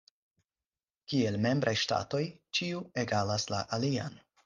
Kiel 1.13 1.37
membraj 1.45 1.75
ŝtatoj, 1.83 2.25
ĉiu 2.61 2.85
egalas 3.07 3.51
la 3.57 3.65
alian. 3.81 4.23